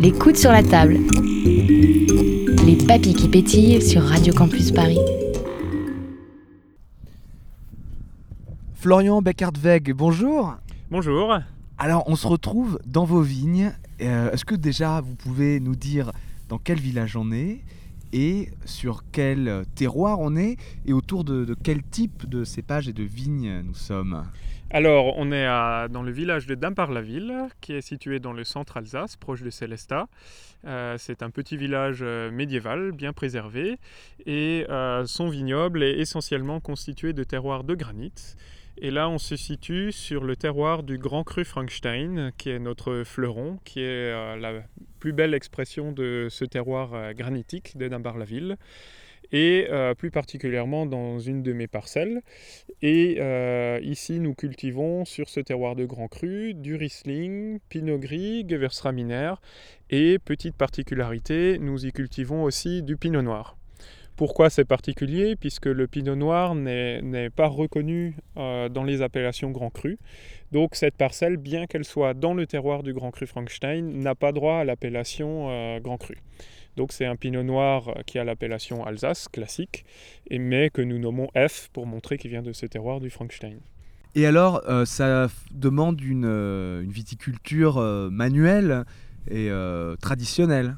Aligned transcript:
Les 0.00 0.12
coudes 0.12 0.36
sur 0.36 0.50
la 0.52 0.62
table. 0.62 0.96
Les 2.64 2.76
papilles 2.86 3.14
qui 3.14 3.28
pétillent 3.28 3.82
sur 3.82 4.02
Radio 4.02 4.32
Campus 4.32 4.72
Paris. 4.72 4.98
Florian 8.74 9.20
Beckhardt-Weg, 9.20 9.92
bonjour. 9.92 10.54
Bonjour. 10.90 11.38
Alors, 11.76 12.04
on 12.06 12.16
se 12.16 12.26
retrouve 12.26 12.78
dans 12.86 13.04
vos 13.04 13.20
vignes. 13.20 13.72
Euh, 14.00 14.32
Est-ce 14.32 14.46
que 14.46 14.54
déjà 14.54 15.02
vous 15.02 15.14
pouvez 15.14 15.60
nous 15.60 15.76
dire 15.76 16.12
dans 16.48 16.58
quel 16.58 16.80
village 16.80 17.16
on 17.16 17.30
est 17.30 17.60
et 18.14 18.48
sur 18.64 19.04
quel 19.12 19.64
terroir 19.74 20.20
on 20.20 20.36
est 20.36 20.56
et 20.86 20.94
autour 20.94 21.22
de, 21.22 21.44
de 21.44 21.54
quel 21.54 21.82
type 21.82 22.26
de 22.26 22.44
cépages 22.44 22.88
et 22.88 22.94
de 22.94 23.02
vignes 23.04 23.60
nous 23.62 23.74
sommes? 23.74 24.24
Alors, 24.72 25.14
on 25.16 25.32
est 25.32 25.46
dans 25.88 26.02
le 26.04 26.12
village 26.12 26.46
de 26.46 26.54
Dampar-la-Ville, 26.54 27.48
qui 27.60 27.72
est 27.72 27.80
situé 27.80 28.20
dans 28.20 28.32
le 28.32 28.44
centre 28.44 28.76
Alsace, 28.76 29.16
proche 29.16 29.42
de 29.42 29.50
Célestat. 29.50 30.06
Euh, 30.64 30.94
c'est 30.96 31.24
un 31.24 31.30
petit 31.30 31.56
village 31.56 32.00
euh, 32.02 32.30
médiéval, 32.30 32.92
bien 32.92 33.12
préservé, 33.12 33.80
et 34.26 34.66
euh, 34.68 35.06
son 35.06 35.28
vignoble 35.28 35.82
est 35.82 35.98
essentiellement 35.98 36.60
constitué 36.60 37.12
de 37.12 37.24
terroirs 37.24 37.64
de 37.64 37.74
granit. 37.74 38.12
Et 38.78 38.92
là, 38.92 39.08
on 39.08 39.18
se 39.18 39.34
situe 39.34 39.90
sur 39.90 40.22
le 40.22 40.36
terroir 40.36 40.84
du 40.84 40.98
Grand 40.98 41.24
Cru 41.24 41.44
Frankenstein, 41.44 42.30
qui 42.38 42.50
est 42.50 42.60
notre 42.60 43.02
fleuron, 43.04 43.58
qui 43.64 43.80
est 43.80 44.12
euh, 44.12 44.36
la 44.36 44.62
plus 45.00 45.12
belle 45.12 45.34
expression 45.34 45.90
de 45.90 46.28
ce 46.30 46.44
terroir 46.44 47.12
granitique 47.14 47.76
de 47.76 47.88
Dampar-la-Ville. 47.88 48.56
Et 49.32 49.66
euh, 49.70 49.94
plus 49.94 50.10
particulièrement 50.10 50.86
dans 50.86 51.18
une 51.18 51.42
de 51.42 51.52
mes 51.52 51.68
parcelles. 51.68 52.20
Et 52.82 53.18
euh, 53.20 53.78
ici, 53.82 54.18
nous 54.18 54.34
cultivons 54.34 55.04
sur 55.04 55.28
ce 55.28 55.40
terroir 55.40 55.76
de 55.76 55.84
Grand 55.84 56.08
Cru 56.08 56.54
du 56.54 56.74
Riesling, 56.74 57.60
Pinot 57.68 57.98
Gris, 57.98 58.44
Gewürztraminer 58.48 59.34
et 59.90 60.18
petite 60.18 60.56
particularité, 60.56 61.58
nous 61.60 61.86
y 61.86 61.92
cultivons 61.92 62.44
aussi 62.44 62.82
du 62.82 62.96
Pinot 62.96 63.22
Noir. 63.22 63.56
Pourquoi 64.16 64.50
c'est 64.50 64.66
particulier? 64.66 65.34
Puisque 65.34 65.66
le 65.66 65.86
Pinot 65.86 66.14
Noir 66.14 66.54
n'est 66.54 67.30
pas 67.30 67.46
reconnu 67.46 68.16
euh, 68.36 68.68
dans 68.68 68.84
les 68.84 69.00
appellations 69.00 69.50
Grand 69.50 69.70
Cru. 69.70 69.98
Donc 70.52 70.74
cette 70.74 70.96
parcelle, 70.96 71.38
bien 71.38 71.66
qu'elle 71.66 71.84
soit 71.84 72.12
dans 72.12 72.34
le 72.34 72.46
terroir 72.46 72.82
du 72.82 72.92
Grand 72.92 73.12
Cru 73.12 73.26
Frankenstein, 73.26 73.98
n'a 74.00 74.14
pas 74.14 74.32
droit 74.32 74.56
à 74.56 74.64
l'appellation 74.64 75.78
Grand 75.78 75.96
Cru. 75.96 76.16
Donc 76.76 76.92
c'est 76.92 77.06
un 77.06 77.16
Pinot 77.16 77.42
Noir 77.42 77.94
qui 78.06 78.18
a 78.18 78.24
l'appellation 78.24 78.84
Alsace 78.84 79.28
classique, 79.28 79.84
et 80.28 80.38
mais 80.38 80.70
que 80.70 80.82
nous 80.82 80.98
nommons 80.98 81.28
F 81.36 81.68
pour 81.72 81.86
montrer 81.86 82.16
qu'il 82.18 82.30
vient 82.30 82.42
de 82.42 82.52
ce 82.52 82.66
terroir 82.66 83.00
du 83.00 83.10
Frankenstein. 83.10 83.60
Et 84.14 84.26
alors, 84.26 84.62
euh, 84.68 84.84
ça 84.84 85.28
demande 85.52 86.00
une, 86.00 86.24
euh, 86.26 86.82
une 86.82 86.90
viticulture 86.90 87.78
euh, 87.78 88.10
manuelle 88.10 88.84
et 89.30 89.50
euh, 89.50 89.94
traditionnelle. 89.96 90.76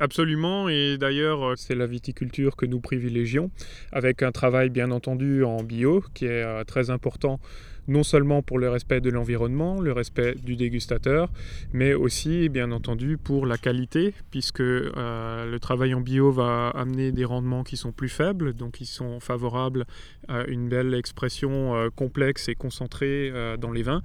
Absolument, 0.00 0.68
et 0.68 0.96
d'ailleurs 0.96 1.54
c'est 1.56 1.74
la 1.74 1.88
viticulture 1.88 2.54
que 2.54 2.66
nous 2.66 2.80
privilégions, 2.80 3.50
avec 3.90 4.22
un 4.22 4.30
travail 4.30 4.70
bien 4.70 4.92
entendu 4.92 5.42
en 5.42 5.64
bio 5.64 6.04
qui 6.14 6.26
est 6.26 6.44
euh, 6.44 6.62
très 6.62 6.90
important 6.90 7.40
non 7.88 8.02
seulement 8.02 8.42
pour 8.42 8.58
le 8.58 8.68
respect 8.68 9.00
de 9.00 9.10
l'environnement, 9.10 9.80
le 9.80 9.92
respect 9.92 10.34
du 10.34 10.56
dégustateur, 10.56 11.30
mais 11.72 11.94
aussi 11.94 12.48
bien 12.50 12.70
entendu 12.70 13.16
pour 13.16 13.46
la 13.46 13.56
qualité, 13.56 14.14
puisque 14.30 14.60
euh, 14.60 15.50
le 15.50 15.58
travail 15.58 15.94
en 15.94 16.00
bio 16.00 16.30
va 16.30 16.68
amener 16.68 17.12
des 17.12 17.24
rendements 17.24 17.64
qui 17.64 17.76
sont 17.76 17.92
plus 17.92 18.10
faibles, 18.10 18.52
donc 18.52 18.72
qui 18.72 18.86
sont 18.86 19.20
favorables 19.20 19.86
à 20.28 20.44
une 20.44 20.68
belle 20.68 20.94
expression 20.94 21.74
euh, 21.74 21.88
complexe 21.88 22.48
et 22.48 22.54
concentrée 22.54 23.30
euh, 23.32 23.56
dans 23.56 23.72
les 23.72 23.82
vins, 23.82 24.02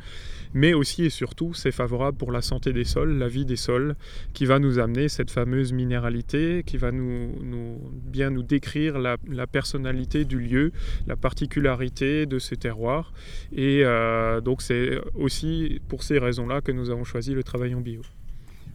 mais 0.54 0.74
aussi 0.74 1.04
et 1.04 1.10
surtout 1.10 1.54
c'est 1.54 1.72
favorable 1.72 2.18
pour 2.18 2.32
la 2.32 2.42
santé 2.42 2.72
des 2.72 2.86
sols, 2.86 3.18
la 3.18 3.28
vie 3.28 3.46
des 3.46 3.58
sols, 3.58 3.96
qui 4.34 4.46
va 4.46 4.60
nous 4.60 4.80
amener 4.80 5.10
cette 5.10 5.32
fameuse 5.32 5.74
minéralité, 5.74 6.64
qui 6.66 6.78
va 6.78 6.92
nous, 6.92 7.82
bien 7.92 8.30
nous 8.30 8.44
décrire 8.44 8.98
la, 8.98 9.18
la 9.30 9.48
personnalité 9.48 10.24
du 10.24 10.40
lieu, 10.40 10.72
la 11.06 11.18
particularité 11.18 12.26
de 12.26 12.40
ce 12.40 12.56
terroir. 12.56 13.12
Et 13.52 13.73
euh, 13.84 14.42
donc 14.42 14.62
c'est 14.62 15.00
aussi 15.16 15.80
pour 15.88 16.04
ces 16.04 16.20
raisons-là 16.20 16.62
que 16.62 16.72
nous 16.72 16.90
avons 16.90 17.04
choisi 17.04 17.34
le 17.34 17.44
travail 17.44 17.74
en 17.74 17.82
bio. 17.82 18.02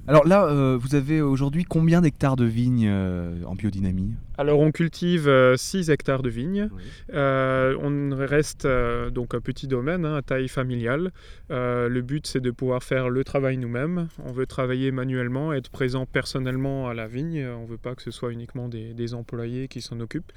Alors 0.08 0.26
là, 0.26 0.46
euh, 0.46 0.78
vous 0.80 0.94
avez 0.94 1.20
aujourd'hui 1.20 1.64
combien 1.64 2.00
d'hectares 2.00 2.36
de 2.36 2.46
vignes 2.46 2.88
euh, 2.88 3.42
en 3.44 3.54
biodynamie? 3.54 4.14
Alors 4.38 4.60
on 4.60 4.70
cultive 4.70 5.28
6 5.56 5.90
hectares 5.90 6.22
de 6.22 6.30
vignes. 6.30 6.70
Euh, 7.12 7.76
on 7.82 8.16
reste 8.16 8.66
euh, 8.66 9.10
donc 9.10 9.34
un 9.34 9.40
petit 9.40 9.66
domaine 9.66 10.06
hein, 10.06 10.14
à 10.14 10.22
taille 10.22 10.46
familiale. 10.46 11.10
Euh, 11.50 11.88
le 11.88 12.02
but 12.02 12.24
c'est 12.24 12.38
de 12.38 12.52
pouvoir 12.52 12.84
faire 12.84 13.10
le 13.10 13.24
travail 13.24 13.56
nous-mêmes. 13.56 14.06
On 14.24 14.30
veut 14.30 14.46
travailler 14.46 14.92
manuellement, 14.92 15.52
être 15.52 15.70
présent 15.70 16.06
personnellement 16.06 16.88
à 16.88 16.94
la 16.94 17.08
vigne. 17.08 17.44
On 17.48 17.62
ne 17.62 17.66
veut 17.66 17.78
pas 17.78 17.96
que 17.96 18.02
ce 18.02 18.12
soit 18.12 18.30
uniquement 18.30 18.68
des, 18.68 18.94
des 18.94 19.12
employés 19.12 19.66
qui 19.66 19.80
s'en 19.80 19.98
occupent, 19.98 20.30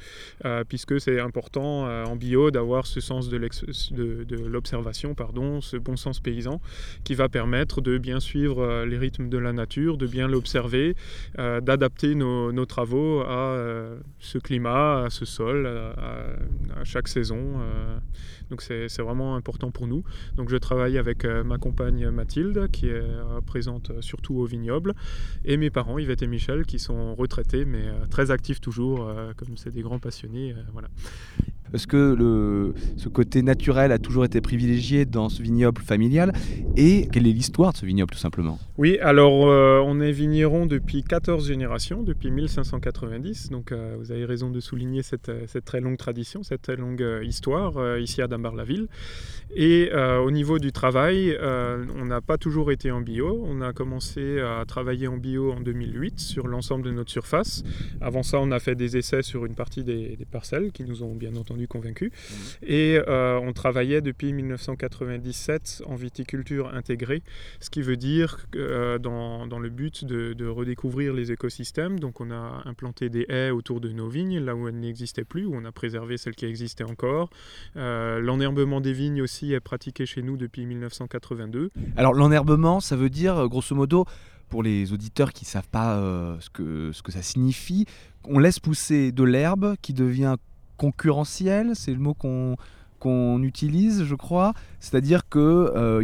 euh, 0.45 0.63
puisque 0.67 0.99
c'est 0.99 1.19
important 1.19 1.85
euh, 1.85 2.03
en 2.03 2.15
bio 2.15 2.49
d'avoir 2.49 2.87
ce 2.87 3.01
sens 3.01 3.29
de 3.29 3.37
l'observation, 4.47 5.13
pardon, 5.13 5.61
ce 5.61 5.77
bon 5.77 5.95
sens 5.95 6.19
paysan 6.19 6.59
qui 7.03 7.13
va 7.13 7.29
permettre 7.29 7.81
de 7.81 7.99
bien 7.99 8.19
suivre 8.19 8.63
euh, 8.63 8.85
les 8.87 8.97
rythmes 8.97 9.29
de 9.29 9.37
la 9.37 9.53
nature, 9.53 9.60
de 9.65 10.07
bien 10.07 10.27
l'observer, 10.27 10.95
euh, 11.39 11.61
d'adapter 11.61 12.15
nos, 12.15 12.51
nos 12.51 12.65
travaux 12.65 13.21
à 13.21 13.53
euh, 13.53 13.99
ce 14.19 14.37
climat, 14.37 15.05
à 15.05 15.09
ce 15.09 15.25
sol, 15.25 15.67
à, 15.67 16.83
chaque 16.83 17.07
saison. 17.07 17.37
euh. 17.59 17.97
donc 18.49 18.61
c'est 18.61 19.01
vraiment 19.01 19.35
important 19.35 19.71
pour 19.71 19.87
nous. 19.87 20.03
Donc 20.35 20.49
je 20.49 20.57
travaille 20.57 20.97
avec 20.97 21.25
ma 21.25 21.57
compagne 21.57 22.09
Mathilde, 22.09 22.69
qui 22.71 22.87
est 22.87 23.03
présente 23.45 23.91
surtout 24.01 24.35
au 24.35 24.45
vignoble, 24.45 24.93
et 25.45 25.57
mes 25.57 25.69
parents 25.69 25.97
Yvette 25.99 26.23
et 26.23 26.27
Michel, 26.27 26.65
qui 26.65 26.79
sont 26.79 27.15
retraités, 27.15 27.65
mais 27.65 27.85
très 28.09 28.31
actifs 28.31 28.59
toujours, 28.59 29.09
comme 29.37 29.57
c'est 29.57 29.71
des 29.71 29.81
grands 29.81 29.99
passionnés. 29.99 30.55
voilà. 30.73 30.89
Est-ce 31.73 31.87
que 31.87 32.15
le, 32.17 32.73
ce 32.97 33.07
côté 33.07 33.41
naturel 33.43 33.93
a 33.93 33.97
toujours 33.97 34.25
été 34.25 34.41
privilégié 34.41 35.05
dans 35.05 35.29
ce 35.29 35.41
vignoble 35.41 35.81
familial? 35.81 36.33
Et 36.75 37.07
quelle 37.13 37.25
est 37.27 37.31
l'histoire 37.31 37.71
de 37.71 37.77
ce 37.77 37.85
vignoble 37.85 38.11
tout 38.11 38.19
simplement? 38.19 38.59
Oui, 38.77 38.97
alors 38.99 39.40
euh, 39.47 39.81
on 39.85 39.99
est 39.99 40.11
vigneron 40.11 40.65
depuis 40.65 41.03
14 41.03 41.47
générations, 41.47 42.03
depuis 42.03 42.31
1590, 42.31 43.49
donc 43.49 43.71
euh, 43.71 43.95
vous 43.99 44.11
avez 44.11 44.25
raison 44.25 44.49
de 44.49 44.59
souligner 44.59 45.03
cette, 45.03 45.29
euh, 45.29 45.43
cette 45.47 45.65
très 45.65 45.79
longue 45.79 45.97
tradition, 45.97 46.43
cette 46.43 46.61
très 46.61 46.75
longue 46.75 47.05
histoire 47.23 47.77
euh, 47.77 47.99
ici 47.99 48.21
à 48.21 48.27
Dambar-la-Ville. 48.27 48.87
Et 49.53 49.91
au 49.93 50.31
niveau 50.31 50.59
du 50.59 50.71
travail, 50.71 51.37
on 51.41 52.05
n'a 52.05 52.21
pas 52.21 52.37
toujours 52.37 52.71
été 52.71 52.89
en 52.89 53.01
bio, 53.01 53.43
on 53.45 53.59
a 53.59 53.73
commencé 53.73 54.39
à 54.39 54.63
travailler 54.65 55.09
en 55.09 55.17
bio 55.17 55.51
en 55.51 55.59
2008 55.59 56.21
sur 56.21 56.47
l'ensemble 56.47 56.85
de 56.85 56.91
notre 56.91 57.11
surface. 57.11 57.63
Avant 57.99 58.23
ça, 58.23 58.39
on 58.39 58.51
a 58.51 58.59
fait 58.59 58.75
des 58.75 58.95
essais 58.95 59.23
sur 59.23 59.45
une 59.45 59.55
partie 59.55 59.83
des, 59.83 60.15
des 60.15 60.25
parcelles 60.25 60.71
qui 60.71 60.85
nous 60.85 61.03
ont 61.03 61.15
bien 61.15 61.35
entendu 61.35 61.67
convaincus. 61.67 62.11
Et 62.63 62.99
euh, 63.07 63.39
on 63.41 63.53
travaillait 63.53 64.01
depuis 64.01 64.33
1997 64.33 65.83
en 65.85 65.95
viticulture 65.95 66.73
intégrée, 66.73 67.23
ce 67.59 67.69
qui 67.69 67.81
veut 67.81 67.97
dire 67.97 68.47
que, 68.51 68.59
euh, 68.59 68.99
dans, 69.47 69.59
le 69.59 69.69
but 69.69 70.05
de, 70.05 70.47
redécouvrir 70.47 71.13
les 71.13 71.31
écosystèmes. 71.31 71.99
Donc 71.99 72.21
on 72.21 72.31
a 72.31 72.61
implanté 72.65 73.09
des 73.09 73.25
haies 73.29 73.51
autour 73.51 73.81
de 73.81 73.89
nos 73.89 74.09
vignes, 74.09 74.39
là 74.39 74.55
où 74.55 74.67
elles 74.67 74.79
n'existaient 74.79 75.23
plus, 75.23 75.45
où 75.45 75.53
on 75.55 75.65
a 75.65 75.71
préservé 75.71 76.17
celles 76.17 76.35
qui 76.35 76.45
existaient 76.45 76.83
encore. 76.83 77.29
Euh, 77.75 78.19
L'enherbement 78.19 78.81
des 78.81 78.93
vignes 78.93 79.21
aussi 79.21 79.53
est 79.53 79.59
pratiqué 79.59 80.05
chez 80.05 80.21
nous 80.21 80.37
depuis 80.37 80.65
1982. 80.65 81.71
Alors 81.97 82.13
l'enherbement, 82.13 82.79
ça 82.79 82.95
veut 82.95 83.09
dire 83.09 83.37
euh, 83.37 83.47
grosso 83.47 83.75
modo, 83.75 84.05
pour 84.49 84.63
les 84.63 84.91
auditeurs 84.91 85.31
qui 85.31 85.45
ne 85.45 85.49
savent 85.49 85.69
pas 85.69 85.97
euh, 85.97 86.37
ce 86.39 87.01
que 87.01 87.11
ça 87.11 87.21
signifie, 87.21 87.85
on 88.25 88.39
laisse 88.39 88.59
pousser 88.59 89.11
de 89.11 89.23
l'herbe 89.23 89.75
qui 89.81 89.93
devient 89.93 90.35
concurrentielle, 90.77 91.71
c'est 91.75 91.93
le 91.93 91.99
mot 91.99 92.13
qu'on 92.13 92.57
qu'on 93.01 93.41
utilise, 93.43 94.05
je 94.05 94.15
crois. 94.15 94.53
C'est-à-dire 94.79 95.27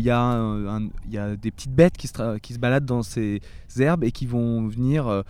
a 0.09 0.19
un- 0.19 0.66
un- 0.84 0.90
y 1.13 1.18
a 1.18 1.35
des 1.38 1.52
petites 1.52 1.72
bêtes 1.74 1.96
qui 1.96 2.08
se, 2.08 2.38
qui 2.40 2.53
se 2.53 2.59
baladent 2.59 2.85
dans 2.85 3.03
ces 3.03 3.40
herbes 3.79 4.03
et 4.03 4.11
qui 4.11 4.26
vont 4.26 4.67
venir 4.67 5.08
euh, 5.08 5.22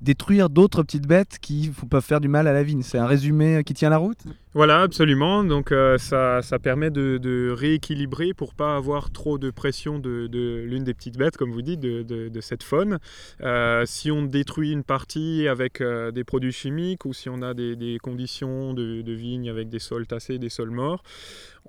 détruire 0.00 0.48
d'autres 0.48 0.82
petites 0.82 1.06
bêtes 1.06 1.38
qui 1.40 1.70
peuvent 1.90 2.04
faire 2.04 2.20
du 2.20 2.28
mal 2.28 2.46
à 2.46 2.52
la 2.52 2.62
vigne. 2.62 2.82
C'est 2.82 2.98
un 2.98 3.06
résumé 3.06 3.56
euh, 3.56 3.62
qui 3.62 3.74
tient 3.74 3.90
la 3.90 3.98
route 3.98 4.18
Voilà, 4.54 4.82
absolument. 4.82 5.44
Donc 5.44 5.72
euh, 5.72 5.98
ça, 5.98 6.40
ça 6.42 6.58
permet 6.58 6.90
de, 6.90 7.50
rééquilibrer 7.52 8.32
pour 8.32 8.54
pas 8.54 8.76
avoir 8.76 9.10
trop 9.10 9.38
de 9.38 9.50
pression 9.50 9.98
de, 9.98 10.28
l'une 10.66 10.84
des 10.84 10.94
petites 10.94 11.18
bêtes, 11.18 11.36
comme 11.36 11.52
vous 11.52 11.62
dites, 11.62 11.80
de, 11.80 12.40
cette 12.40 12.62
faune. 12.62 12.98
Euh, 13.42 13.84
si 13.86 14.10
on 14.10 14.22
détruit 14.22 14.72
une 14.72 14.84
partie 14.84 15.46
avec 15.46 15.82
des 15.82 16.24
produits 16.24 16.52
chimiques 16.52 17.04
ou 17.04 17.12
si 17.12 17.28
on 17.28 17.42
a 17.42 17.52
des, 17.54 17.98
conditions 18.02 18.72
de, 18.72 19.12
vigne 19.12 19.50
avec 19.50 19.68
des 19.68 19.78
sols 19.78 20.06
tassés, 20.06 20.38
des 20.38 20.48
sols 20.48 20.70
morts, 20.70 21.02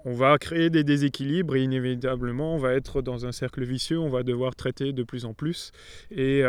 on 0.05 0.13
va 0.13 0.37
créer 0.37 0.69
des 0.69 0.83
déséquilibres 0.83 1.55
et 1.55 1.63
inévitablement 1.63 2.55
on 2.55 2.57
va 2.57 2.73
être 2.73 3.01
dans 3.01 3.25
un 3.25 3.31
cercle 3.31 3.63
vicieux, 3.63 3.99
on 3.99 4.09
va 4.09 4.23
devoir 4.23 4.55
traiter 4.55 4.93
de 4.93 5.03
plus 5.03 5.25
en 5.25 5.33
plus. 5.33 5.71
Et 6.11 6.43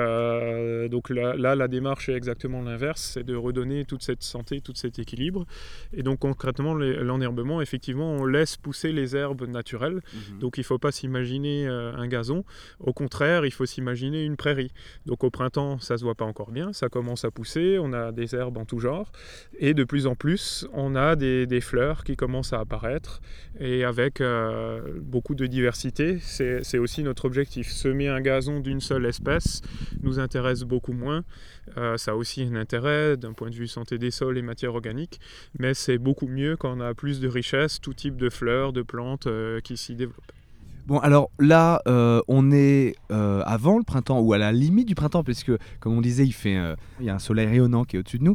donc 0.89 1.11
là, 1.11 1.35
là, 1.35 1.57
la 1.57 1.69
démarche 1.73 2.09
est 2.09 2.15
exactement 2.15 2.63
l'inverse, 2.63 3.13
c'est 3.15 3.25
de 3.25 3.35
redonner 3.35 3.85
toute 3.85 4.05
cette 4.05 4.23
santé, 4.23 4.61
tout 4.61 4.75
cet 4.77 5.01
équilibre. 5.01 5.45
Et 5.93 6.05
donc 6.05 6.21
concrètement, 6.21 6.75
l'enherbement, 6.75 7.61
effectivement, 7.61 8.13
on 8.13 8.25
laisse 8.25 8.57
pousser 8.57 8.93
les 8.93 9.17
herbes 9.17 9.49
naturelles. 9.49 10.01
Mhm. 10.15 10.39
Donc 10.39 10.59
il 10.59 10.61
ne 10.61 10.67
faut 10.67 10.79
pas 10.79 10.93
s'imaginer 10.93 11.67
euh, 11.67 11.93
un 11.97 12.07
gazon. 12.07 12.45
Au 12.79 12.93
contraire, 12.93 13.45
il 13.45 13.51
faut 13.51 13.67
s'imaginer 13.67 14.25
une 14.25 14.37
prairie. 14.37 14.71
Donc 15.07 15.25
au 15.25 15.31
printemps, 15.31 15.81
ça 15.81 15.95
ne 15.95 15.99
se 15.99 16.05
voit 16.05 16.15
pas 16.15 16.25
encore 16.25 16.53
bien, 16.53 16.73
ça 16.73 16.89
commence 16.89 17.25
à 17.25 17.31
pousser, 17.31 17.79
on 17.81 17.93
a 17.93 18.13
des 18.13 18.37
herbes 18.37 18.59
en 18.59 18.65
tout 18.65 18.79
genre. 18.79 19.11
Et 19.59 19.75
de 19.75 19.85
plus 19.85 20.07
en 20.07 20.15
plus, 20.15 20.67
on 20.73 20.95
a 20.95 21.17
des, 21.17 21.61
fleurs 21.61 22.05
qui 22.05 22.17
commencent 22.17 22.53
à 22.53 22.61
apparaître. 22.61 23.21
Et 23.59 23.85
avec 23.85 24.21
euh, 24.21 24.81
beaucoup 25.01 25.35
de 25.35 25.47
diversité, 25.47 26.19
c'est 26.21 26.79
aussi 26.79 27.03
notre 27.03 27.25
objectif. 27.25 27.71
Semer 27.71 28.09
un 28.09 28.21
gazon 28.21 28.61
d'une 28.61 28.81
seule 28.81 29.07
espèce 29.07 29.63
nous 30.03 30.19
intéresse 30.19 30.63
beaucoup 30.63 30.93
moins. 30.93 31.25
Euh, 31.77 31.97
ça 31.97 32.13
a 32.13 32.15
aussi 32.15 32.43
un 32.43 32.57
intérêt 32.57 33.17
d'un 33.17 33.33
point 33.33 33.51
de 33.51 33.55
vue 33.55 33.69
santé 33.69 33.99
des 33.99 34.11
sols 34.11 34.39
et 34.39 34.43
matières 34.43 34.75
organiques, 34.75 35.21
mais 35.59 35.75
c'est 35.75 35.99
beaucoup 35.99 36.27
mieux 36.27 36.57
quand 36.57 36.77
on 36.77 36.81
a 36.81 36.95
plus 36.95 37.21
de 37.21 37.29
richesses, 37.29 37.81
tout 37.81 37.95
type 37.95 38.17
de 38.17 38.31
fleurs, 38.31 38.73
de 38.73 38.83
plantes 38.83 39.27
euh, 39.27 39.61
qui 39.61 39.77
s'y 39.77 39.95
développent. 39.95 40.33
Bon, 40.87 40.99
alors 40.99 41.31
là, 41.39 41.81
euh, 41.87 42.21
on 42.27 42.51
est 42.51 42.97
avant 43.09 43.79
le 43.79 43.85
printemps 43.85 44.19
ou 44.19 44.33
à 44.33 44.39
la 44.39 44.51
limite 44.51 44.89
du 44.89 44.97
printemps, 44.97 45.23
puisque, 45.23 45.53
comme 45.79 45.97
on 45.97 46.01
disait, 46.01 46.27
il, 46.27 46.33
fait, 46.33 46.59
il 46.99 47.07
y 47.07 47.09
a 47.09 47.15
un 47.15 47.21
soleil 47.21 47.47
rayonnant 47.47 47.85
qui 47.85 47.95
est 47.95 47.99
au-dessus 48.01 48.19
de 48.19 48.25
nous. 48.25 48.35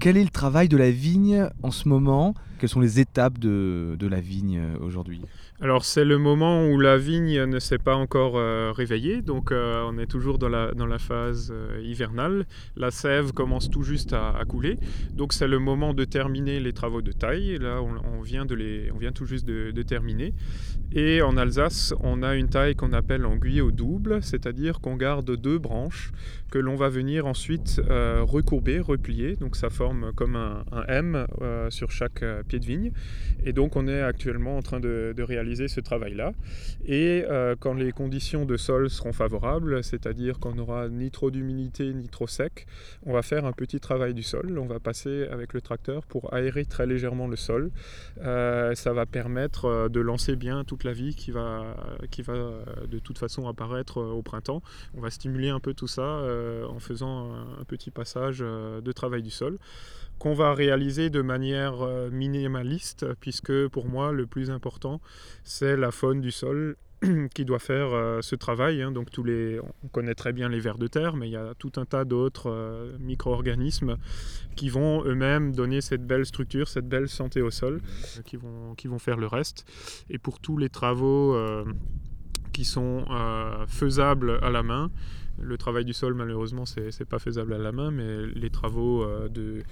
Quel 0.00 0.16
est 0.16 0.24
le 0.24 0.30
travail 0.30 0.70
de 0.70 0.78
la 0.78 0.90
vigne 0.90 1.50
en 1.62 1.70
ce 1.70 1.90
moment? 1.90 2.34
Quelles 2.58 2.70
sont 2.70 2.80
les 2.80 2.98
étapes 2.98 3.38
de, 3.38 3.96
de 3.98 4.06
la 4.06 4.20
vigne 4.20 4.62
aujourd'hui? 4.80 5.20
Alors 5.62 5.84
c'est 5.84 6.04
le 6.04 6.18
moment 6.18 6.66
où 6.66 6.80
la 6.80 6.98
vigne 6.98 7.44
ne 7.44 7.60
s'est 7.60 7.78
pas 7.78 7.94
encore 7.94 8.36
euh, 8.36 8.72
réveillée, 8.72 9.22
donc 9.22 9.52
euh, 9.52 9.84
on 9.86 9.96
est 9.96 10.08
toujours 10.08 10.38
dans 10.38 10.48
la, 10.48 10.72
dans 10.72 10.86
la 10.86 10.98
phase 10.98 11.52
euh, 11.54 11.80
hivernale. 11.84 12.46
La 12.74 12.90
sève 12.90 13.30
commence 13.30 13.70
tout 13.70 13.84
juste 13.84 14.12
à, 14.12 14.42
couler, 14.48 14.76
donc 15.14 15.32
c'est 15.32 15.46
le 15.46 15.60
moment 15.60 15.94
de 15.94 16.04
terminer 16.04 16.58
les 16.58 16.72
travaux 16.72 17.00
de 17.00 17.12
taille. 17.12 17.58
Là 17.60 17.80
on, 17.80 18.22
vient, 18.22 18.44
de 18.44 18.56
les, 18.56 18.90
on 18.90 18.98
vient 18.98 19.12
tout 19.12 19.24
juste 19.24 19.46
de, 19.46 19.82
terminer. 19.82 20.34
Et 20.94 21.22
en 21.22 21.36
Alsace, 21.36 21.94
on 22.00 22.24
a 22.24 22.34
une 22.34 22.48
taille 22.48 22.74
qu'on 22.74 22.92
appelle 22.92 23.24
en 23.24 23.38
au 23.62 23.70
double, 23.70 24.20
c'est-à-dire 24.20 24.80
qu'on 24.80 24.96
garde 24.96 25.30
deux 25.36 25.58
branches 25.58 26.10
que 26.50 26.58
l'on 26.58 26.74
va 26.74 26.88
venir 26.88 27.26
ensuite 27.26 27.80
recourber, 27.88 28.80
replier. 28.80 29.36
Donc 29.36 29.56
ça 29.56 29.70
forme 29.70 30.12
comme 30.14 30.36
un, 30.36 30.64
M 30.88 31.26
sur 31.70 31.90
chaque 31.90 32.24
pied 32.48 32.58
de 32.58 32.66
vigne. 32.66 32.92
Et 33.44 33.52
donc 33.52 33.76
on 33.76 33.86
est 33.86 34.02
actuellement 34.02 34.56
en 34.56 34.62
train 34.62 34.80
de 34.80 35.14
réaliser 35.22 35.51
ce 35.54 35.80
travail-là. 35.80 36.32
Et 36.86 37.24
euh, 37.28 37.54
quand 37.58 37.74
les 37.74 37.92
conditions 37.92 38.44
de 38.44 38.56
sol 38.56 38.90
seront 38.90 39.12
favorables, 39.12 39.84
c'est-à-dire 39.84 40.38
qu'on 40.38 40.54
n'aura 40.54 40.88
ni 40.88 41.10
trop 41.10 41.30
d'humidité 41.30 41.92
ni 41.92 42.08
trop 42.08 42.26
sec, 42.26 42.66
on 43.06 43.12
va 43.12 43.22
faire 43.22 43.44
un 43.44 43.52
petit 43.52 43.80
travail 43.80 44.14
du 44.14 44.22
sol. 44.22 44.58
On 44.58 44.66
va 44.66 44.80
passer 44.80 45.26
avec 45.30 45.52
le 45.52 45.60
tracteur 45.60 46.04
pour 46.06 46.32
aérer 46.34 46.64
très 46.64 46.86
légèrement 46.86 47.28
le 47.28 47.36
sol. 47.36 47.70
Euh, 48.22 48.74
ça 48.74 48.92
va 48.92 49.06
permettre 49.06 49.66
euh, 49.66 49.88
de 49.88 50.00
lancer 50.00 50.36
bien 50.36 50.64
toute 50.64 50.84
la 50.84 50.92
vie 50.92 51.14
qui 51.14 51.30
va, 51.30 51.76
qui 52.10 52.22
va 52.22 52.50
de 52.90 52.98
toute 52.98 53.18
façon 53.18 53.46
apparaître 53.46 54.00
au 54.02 54.22
printemps. 54.22 54.62
On 54.96 55.00
va 55.00 55.10
stimuler 55.10 55.48
un 55.48 55.60
peu 55.60 55.74
tout 55.74 55.88
ça 55.88 56.22
en 56.68 56.78
faisant 56.78 57.32
un 57.32 57.64
petit 57.64 57.90
passage 57.90 58.40
de 58.40 58.92
travail 58.92 59.22
du 59.22 59.30
sol 59.30 59.58
qu'on 60.18 60.34
va 60.34 60.54
réaliser 60.54 61.10
de 61.10 61.20
manière 61.20 61.74
minimaliste, 62.12 63.06
puisque 63.20 63.66
pour 63.68 63.88
moi 63.88 64.12
le 64.12 64.26
plus 64.26 64.50
important 64.50 65.00
c'est 65.44 65.76
la 65.76 65.90
faune 65.90 66.20
du 66.20 66.30
sol 66.30 66.76
qui 67.34 67.44
doit 67.44 67.58
faire 67.58 67.92
euh, 67.92 68.20
ce 68.22 68.34
travail. 68.34 68.82
Hein. 68.82 68.92
Donc 68.92 69.10
tous 69.10 69.24
les, 69.24 69.60
on 69.82 69.88
connaît 69.88 70.14
très 70.14 70.32
bien 70.32 70.48
les 70.48 70.60
vers 70.60 70.78
de 70.78 70.86
terre, 70.86 71.16
mais 71.16 71.28
il 71.28 71.32
y 71.32 71.36
a 71.36 71.54
tout 71.58 71.72
un 71.76 71.84
tas 71.84 72.04
d'autres 72.04 72.50
euh, 72.50 72.96
micro-organismes 73.00 73.96
qui 74.56 74.68
vont 74.68 75.04
eux-mêmes 75.04 75.54
donner 75.54 75.80
cette 75.80 76.06
belle 76.06 76.26
structure, 76.26 76.68
cette 76.68 76.88
belle 76.88 77.08
santé 77.08 77.42
au 77.42 77.50
sol, 77.50 77.80
qui, 78.24 78.36
vont, 78.36 78.74
qui 78.74 78.88
vont 78.88 78.98
faire 78.98 79.16
le 79.16 79.26
reste. 79.26 79.64
Et 80.10 80.18
pour 80.18 80.38
tous 80.40 80.58
les 80.58 80.68
travaux 80.68 81.36
qui 82.52 82.64
sont 82.64 83.04
faisables 83.66 84.38
à 84.42 84.50
la 84.50 84.62
main, 84.62 84.90
le 85.40 85.56
travail 85.56 85.84
du 85.84 85.92
sol, 85.92 86.14
malheureusement, 86.14 86.66
c'est 86.66 86.98
n'est 86.98 87.06
pas 87.06 87.18
faisable 87.18 87.54
à 87.54 87.58
la 87.58 87.72
main, 87.72 87.90
mais 87.90 88.26
les 88.34 88.50
travaux 88.50 89.02
euh, 89.02 89.28
de, 89.28 89.62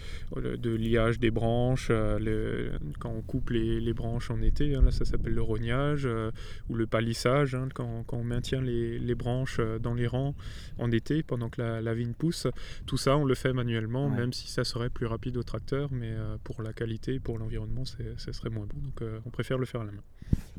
de 0.57 0.71
liage 0.71 1.19
des 1.19 1.31
branches, 1.31 1.89
euh, 1.91 2.71
quand 2.99 3.11
on 3.11 3.23
coupe 3.23 3.51
les, 3.51 3.93
branches 3.93 4.31
en 4.31 4.41
été, 4.41 4.75
hein, 4.75 4.83
là 4.83 4.91
ça 4.91 5.05
s'appelle 5.05 5.35
le 5.35 5.43
rognage, 5.43 6.07
euh, 6.07 6.31
ou 6.69 6.75
le 6.75 6.87
palissage, 6.87 7.55
hein, 7.55 7.69
quand, 7.75 8.05
on 8.13 8.25
maintient 8.25 8.61
les, 8.61 9.15
branches 9.15 9.61
dans 9.81 9.95
les 9.95 10.07
rangs 10.07 10.35
en 10.79 10.91
été 10.91 11.23
pendant 11.23 11.49
que 11.51 11.61
la, 11.61 11.95
vigne 11.95 12.15
pousse. 12.15 12.47
Tout 12.87 12.97
ça, 12.97 13.17
on 13.17 13.25
le 13.25 13.35
fait 13.35 13.53
manuellement, 13.53 14.09
même 14.09 14.33
si 14.33 14.49
ça 14.49 14.65
serait 14.65 14.91
plus 14.91 15.07
rapide 15.07 15.37
au 15.37 15.43
tracteur, 15.43 15.91
mais 15.93 16.15
pour 16.45 16.63
la 16.63 16.73
qualité, 16.73 17.19
pour 17.19 17.39
l'environnement, 17.39 17.85
ce 17.85 18.33
serait 18.33 18.51
moins 18.51 18.67
bon. 18.67 18.79
Donc 18.81 19.03
on 19.27 19.31
préfère 19.31 19.59
le 19.59 19.67
faire 19.67 19.83
à 19.83 19.85
la 19.85 19.93
main. 19.93 20.03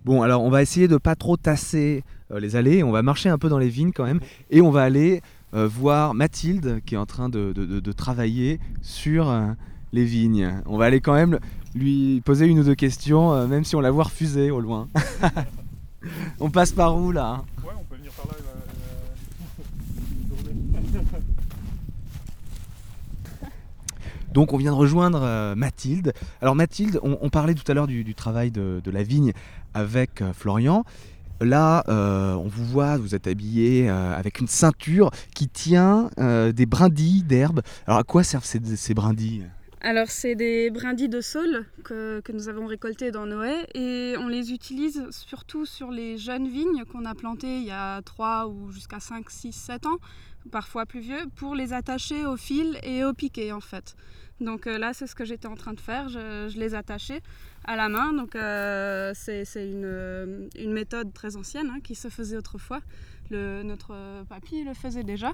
Bon, 0.03 0.23
alors 0.23 0.43
on 0.43 0.49
va 0.49 0.63
essayer 0.63 0.87
de 0.87 0.97
pas 0.97 1.15
trop 1.15 1.37
tasser 1.37 2.03
euh, 2.31 2.39
les 2.39 2.55
allées, 2.55 2.83
on 2.83 2.91
va 2.91 3.03
marcher 3.03 3.29
un 3.29 3.37
peu 3.37 3.49
dans 3.49 3.59
les 3.59 3.69
vignes 3.69 3.91
quand 3.93 4.05
même, 4.05 4.19
et 4.49 4.61
on 4.61 4.71
va 4.71 4.81
aller 4.81 5.21
euh, 5.53 5.67
voir 5.67 6.15
Mathilde 6.15 6.81
qui 6.85 6.95
est 6.95 6.97
en 6.97 7.05
train 7.05 7.29
de, 7.29 7.91
travailler 7.91 8.59
sur 8.81 9.29
euh, 9.29 9.47
les 9.93 10.05
vignes. 10.05 10.51
On 10.65 10.77
va 10.77 10.85
aller 10.85 11.01
quand 11.01 11.13
même 11.13 11.39
lui 11.75 12.21
poser 12.25 12.47
une 12.47 12.59
ou 12.59 12.63
deux 12.63 12.75
questions, 12.75 13.47
même 13.47 13.63
si 13.63 13.75
on 13.75 13.81
la 13.81 13.91
voit 13.91 14.05
refuser 14.05 14.49
au 14.49 14.59
loin. 14.59 14.87
on 16.39 16.49
passe 16.49 16.71
par 16.71 16.97
où 16.97 17.11
là 17.11 17.41
hein? 17.41 17.45
Ouais, 17.63 17.73
on 17.79 17.83
peut 17.83 17.95
venir 17.95 18.11
par 18.13 18.25
là. 18.27 18.33
Donc 24.33 24.53
on 24.53 24.57
vient 24.57 24.71
de 24.71 24.77
rejoindre 24.77 25.53
Mathilde. 25.55 26.13
Alors 26.41 26.55
Mathilde, 26.55 26.99
on, 27.03 27.29
parlait 27.29 27.53
tout 27.53 27.69
à 27.69 27.73
l'heure 27.73 27.87
du, 27.87 28.15
travail 28.15 28.49
de, 28.49 28.81
la 28.85 29.03
vigne 29.03 29.33
avec 29.73 30.21
euh, 30.21 30.33
Florian. 30.33 30.83
Là, 31.39 31.83
euh, 31.87 32.33
on 32.33 32.47
vous 32.47 32.65
voit, 32.65 32.97
vous 32.97 33.15
êtes 33.15 33.25
habillé 33.25 33.89
euh, 33.89 34.15
avec 34.15 34.39
une 34.39 34.47
ceinture 34.47 35.09
qui 35.33 35.47
tient 35.47 36.09
des 36.17 36.65
brindilles 36.67 37.23
d'herbe. 37.23 37.61
Alors 37.87 37.99
à 37.99 38.03
quoi 38.03 38.23
servent 38.23 38.45
ces, 38.45 38.93
brindilles? 38.93 39.47
Alors 39.81 40.09
c'est 40.09 40.35
des 40.35 40.69
brindilles 40.69 41.09
de 41.09 41.21
saule 41.21 41.65
que, 41.83 42.21
nous 42.31 42.47
avons 42.47 42.67
récoltées 42.67 43.09
dans 43.09 43.25
Noé 43.25 43.65
et 43.73 44.13
on 44.19 44.27
les 44.27 44.51
utilise 44.51 45.07
surtout 45.09 45.65
sur 45.65 45.89
les 45.89 46.19
jeunes 46.19 46.47
vignes 46.47 46.83
qu'on 46.91 47.05
a 47.05 47.15
plantées 47.15 47.57
il 47.57 47.65
y 47.65 47.71
a 47.71 48.03
3 48.03 48.47
ou 48.47 48.69
jusqu'à 48.69 48.99
5, 48.99 49.27
6, 49.27 49.51
7 49.51 49.87
ans, 49.87 49.97
parfois 50.49 50.85
plus 50.85 50.99
vieux, 50.99 51.25
pour 51.35 51.55
les 51.55 51.73
attacher 51.73 52.25
au 52.25 52.37
fil 52.37 52.79
et 52.83 53.03
au 53.03 53.13
piquet 53.13 53.51
en 53.51 53.61
fait. 53.61 53.95
Donc 54.39 54.65
là 54.65 54.93
c'est 54.93 55.07
ce 55.07 55.15
que 55.15 55.25
j'étais 55.25 55.47
en 55.47 55.55
train 55.55 55.73
de 55.73 55.79
faire, 55.79 56.09
je, 56.09 56.57
les 56.57 56.73
attachais 56.73 57.21
à 57.63 57.75
la 57.75 57.89
main. 57.89 58.13
Donc 58.13 58.35
euh, 58.35 59.11
c'est 59.13 59.45
une, 59.55 60.49
méthode 60.67 61.13
très 61.13 61.35
ancienne 61.35 61.69
hein, 61.69 61.79
qui 61.83 61.95
se 61.95 62.07
faisait 62.07 62.37
autrefois. 62.37 62.81
Notre 63.29 64.23
papy 64.25 64.63
le 64.63 64.73
faisait 64.73 65.03
déjà. 65.03 65.33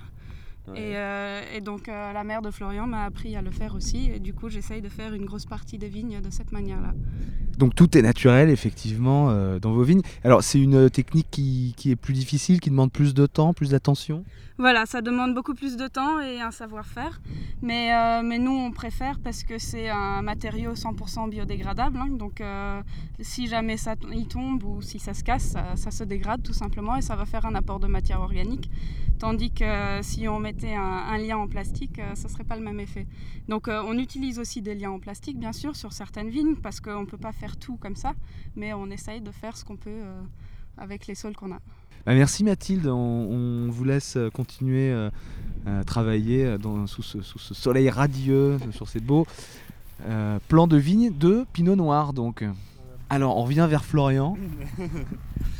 Et, 0.75 0.97
euh, 0.97 1.41
et, 1.55 1.61
donc 1.61 1.87
euh, 1.87 2.13
la 2.13 2.23
mère 2.23 2.41
de 2.41 2.51
Florian 2.51 2.87
m'a 2.87 3.03
appris 3.03 3.35
à 3.35 3.41
le 3.41 3.51
faire 3.51 3.75
aussi. 3.75 4.11
Et 4.13 4.19
du 4.19 4.33
coup 4.33 4.49
j'essaye 4.49 4.81
de 4.81 4.89
faire 4.89 5.13
une 5.13 5.25
grosse 5.25 5.45
partie 5.45 5.77
des 5.77 5.87
vignes 5.87 6.21
de 6.21 6.29
cette 6.29 6.51
manière-là. 6.51 6.93
Donc 7.57 7.73
tout 7.73 7.97
est 7.97 8.01
naturel 8.01 8.49
effectivement 8.49 9.31
dans 9.59 9.71
vos 9.71 9.83
vignes. 9.83 10.01
Alors 10.23 10.43
c'est 10.43 10.59
une 10.59 10.89
technique 10.89 11.27
qui, 11.31 11.73
qui, 11.75 11.91
est 11.91 11.95
plus 11.95 12.13
difficile, 12.13 12.59
qui 12.59 12.69
demande 12.69 12.91
plus 12.91 13.13
de 13.13 13.25
temps, 13.25 13.53
plus 13.53 13.69
d'attention? 13.69 14.23
Voilà, 14.59 14.87
ça 14.87 15.03
demande 15.03 15.35
beaucoup 15.35 15.53
plus 15.53 15.77
de 15.77 15.87
temps 15.87 16.19
et 16.19 16.41
un 16.41 16.49
savoir-faire. 16.49 17.21
Mais, 17.61 17.93
euh, 17.93 18.23
mais 18.23 18.39
nous, 18.39 18.51
on 18.51 18.71
préfère 18.71 19.19
parce 19.19 19.43
que 19.43 19.59
c'est 19.59 19.89
un 19.89 20.23
matériau 20.23 20.73
100% 20.73 21.29
biodégradable. 21.29 21.99
Hein. 21.99 22.07
donc, 22.09 22.41
euh, 22.41 22.81
si 23.19 23.45
jamais 23.45 23.77
ça 23.77 23.93
y 24.11 24.25
tombe 24.25 24.63
ou 24.63 24.81
si 24.81 24.97
ça 24.97 25.13
se 25.13 25.23
casse, 25.23 25.55
ça, 25.75 25.91
se 25.91 26.03
dégrade 26.03 26.41
tout 26.41 26.53
simplement 26.53 26.95
et 26.95 27.03
ça 27.03 27.15
va 27.15 27.25
faire 27.25 27.45
un 27.45 27.53
apport 27.53 27.79
de 27.79 27.87
matière 27.87 28.19
organique. 28.19 28.71
Tandis 29.19 29.51
que 29.51 29.99
si 30.01 30.27
on 30.27 30.39
mettait 30.39 30.75
un, 30.75 31.17
lien 31.17 31.37
en 31.37 31.47
plastique, 31.47 31.99
euh, 31.99 32.15
ça 32.15 32.27
ne 32.27 32.33
serait 32.33 32.43
pas 32.43 32.55
le 32.55 32.63
même 32.63 32.79
effet. 32.79 33.07
Donc, 33.47 33.67
on 33.67 33.97
utilise 33.97 34.39
aussi 34.39 34.61
des 34.61 34.75
liens 34.75 34.91
en 34.91 34.99
plastique, 34.99 35.39
bien 35.39 35.53
sûr, 35.53 35.75
sur 35.75 35.93
certaines 35.93 36.29
vignes 36.29 36.55
parce 36.55 36.79
qu'on 36.79 37.01
ne 37.01 37.05
peut 37.05 37.17
pas 37.17 37.31
faire 37.31 37.57
tout 37.57 37.77
comme 37.77 37.95
ça. 37.95 38.13
Mais 38.55 38.73
on 38.73 38.87
essaye 38.91 39.21
de 39.21 39.31
faire 39.31 39.57
ce 39.57 39.65
qu'on 39.65 39.77
peut 39.77 40.01
avec 40.77 41.07
les 41.07 41.15
sols 41.15 41.35
qu'on 41.35 41.51
a. 41.51 41.59
Bah, 42.07 42.13
merci 42.15 42.45
Mathilde, 42.45 42.87
on, 42.87 43.67
vous 43.69 43.83
laisse 43.83 44.15
euh, 44.15 44.29
continuer 44.29 44.91
euh, 44.91 45.09
à 45.65 45.83
travailler 45.83 46.45
euh, 46.45 46.87
sous, 46.87 47.01
ce, 47.01 47.21
soleil 47.21 47.89
radieux 47.89 48.57
sur 48.71 48.87
ces 48.87 49.01
beaux 49.01 49.27
plants 50.47 50.67
de 50.67 50.77
vigne 50.77 51.11
de 51.11 51.45
Pinot 51.51 51.75
Noir. 51.75 52.13
Donc. 52.13 52.45
Alors 53.09 53.37
on 53.37 53.43
revient 53.43 53.67
vers 53.69 53.83
Florian. 53.83 54.37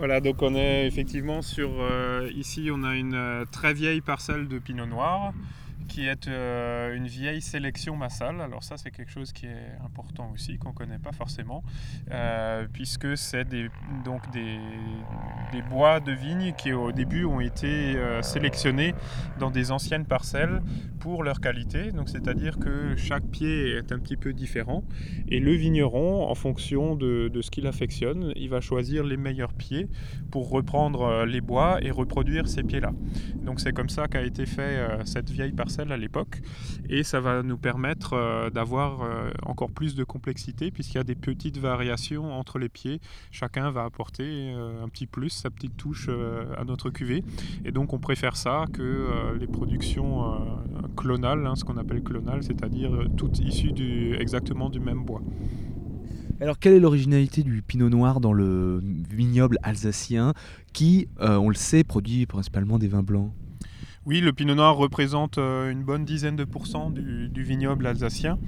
Voilà, 0.00 0.22
donc 0.22 0.40
on 0.40 0.54
est 0.54 0.86
effectivement 0.86 1.42
sur. 1.42 1.68
ici, 2.34 2.70
on 2.72 2.84
a 2.84 2.94
une 2.96 3.44
très 3.52 3.74
vieille 3.74 4.00
parcelle 4.00 4.48
de 4.48 4.58
Pinot 4.58 4.86
Noir 4.86 5.34
qui 5.88 6.06
est 6.06 6.28
euh, 6.28 6.94
une 6.94 7.06
vieille 7.06 7.40
sélection 7.40 7.96
massale. 7.96 8.40
Alors 8.40 8.62
ça, 8.62 8.76
c'est 8.76 8.90
quelque 8.90 9.10
chose 9.10 9.32
qui 9.32 9.46
est 9.46 9.72
important 9.84 10.30
aussi, 10.32 10.58
qu'on 10.58 10.70
ne 10.70 10.74
connaît 10.74 10.98
pas 10.98 11.12
forcément, 11.12 11.62
euh, 12.10 12.66
puisque 12.72 13.16
c'est 13.16 13.44
des, 13.44 13.68
donc 14.04 14.30
des, 14.30 14.58
des, 15.52 15.62
bois 15.62 16.00
de 16.00 16.12
vigne 16.12 16.52
qui 16.56 16.72
au 16.72 16.92
début 16.92 17.24
ont 17.24 17.40
été 17.40 17.96
euh, 17.96 18.22
sélectionnés 18.22 18.94
dans 19.38 19.50
des 19.50 19.72
anciennes 19.72 20.06
parcelles 20.06 20.62
pour 21.00 21.22
leur 21.22 21.40
qualité. 21.40 21.92
Donc 21.92 22.08
c'est-à-dire 22.08 22.58
que 22.58 22.96
chaque 22.96 23.24
pied 23.24 23.76
est 23.76 23.92
un 23.92 23.98
petit 23.98 24.16
peu 24.16 24.32
différent 24.32 24.84
et 25.28 25.40
le 25.40 25.52
vigneron, 25.52 26.28
en 26.28 26.34
fonction 26.34 26.94
de, 26.94 27.28
de 27.28 27.42
ce 27.42 27.50
qu'il 27.50 27.66
affectionne, 27.66 28.32
il 28.36 28.48
va 28.48 28.60
choisir 28.60 29.04
les 29.04 29.16
meilleurs 29.16 29.54
pieds 29.54 29.88
pour 30.30 30.50
reprendre 30.50 31.24
les 31.24 31.40
bois 31.40 31.78
et 31.82 31.90
reproduire 31.90 32.48
ces 32.48 32.62
pieds-là. 32.62 32.92
Donc 33.42 33.60
c'est 33.60 33.72
comme 33.72 33.88
ça 33.88 34.06
qu'a 34.08 34.22
été 34.22 34.46
fait 34.46 34.88
cette 35.04 35.30
vieille 35.30 35.52
parcelle 35.52 35.79
à 35.88 35.96
l'époque. 35.96 36.40
Et 36.88 37.02
ça 37.02 37.20
va 37.20 37.42
nous 37.42 37.56
permettre 37.56 38.14
euh, 38.14 38.50
d'avoir 38.50 39.02
euh, 39.02 39.30
encore 39.44 39.70
plus 39.70 39.94
de 39.94 40.04
complexité 40.04 40.70
puisqu'il 40.70 40.96
y 40.96 41.00
a 41.00 41.04
des 41.04 41.14
petites 41.14 41.58
variations 41.58 42.32
entre 42.32 42.58
les 42.58 42.68
pieds. 42.68 43.00
Chacun 43.30 43.70
va 43.70 43.84
apporter 43.84 44.52
euh, 44.54 44.84
un 44.84 44.88
petit 44.88 45.06
plus, 45.06 45.30
sa 45.30 45.50
petite 45.50 45.76
touche 45.76 46.08
à 46.56 46.64
notre 46.64 46.90
cuvée. 46.90 47.24
Et 47.64 47.72
donc 47.72 47.92
on 47.92 47.98
préfère 47.98 48.36
ça 48.36 48.64
que 48.72 49.36
les 49.38 49.46
productions 49.46 50.58
clonales, 50.96 51.46
hein, 51.46 51.54
ce 51.56 51.64
qu'on 51.64 51.76
appelle 51.76 52.02
clonales, 52.02 52.42
c'est-à-dire 52.42 52.90
toutes 53.16 53.38
issues 53.38 53.72
exactement 54.18 54.68
du 54.68 54.80
même 54.80 55.04
bois. 55.04 55.22
Alors, 56.40 56.58
quelle 56.58 56.72
est 56.72 56.80
l'originalité 56.80 57.42
du 57.42 57.62
pinot 57.62 57.90
noir 57.90 58.20
dans 58.20 58.32
le 58.32 58.82
vignoble 59.10 59.58
alsacien 59.62 60.32
qui, 60.72 61.08
on 61.18 61.48
le 61.48 61.54
sait, 61.54 61.84
produit 61.84 62.26
principalement 62.26 62.78
des 62.78 62.88
vins 62.88 63.02
blancs? 63.02 63.32
Oui, 64.06 64.22
le 64.22 64.32
pinot 64.32 64.54
noir 64.54 64.76
représente 64.76 65.36
euh, 65.36 65.70
une 65.70 65.82
bonne 65.82 66.06
dizaine 66.06 66.34
de 66.34 66.44
pourcents 66.44 66.88
du, 66.90 67.42
vignoble 67.42 67.86
alsacien. 67.86 68.38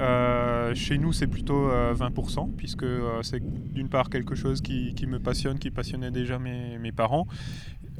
Euh, 0.00 0.72
chez 0.76 0.98
nous, 0.98 1.12
c'est 1.12 1.26
plutôt 1.26 1.68
20%, 1.68 2.38
euh, 2.38 2.52
puisque 2.56 2.86
c'est 3.22 3.42
d'une 3.72 3.88
part 3.88 4.08
quelque 4.08 4.36
chose 4.36 4.60
qui, 4.60 4.94
me 5.08 5.18
passionne, 5.18 5.58
qui 5.58 5.72
passionnait 5.72 6.12
déjà 6.12 6.38
mes, 6.38 6.78
mes 6.78 6.92
parents, 6.92 7.26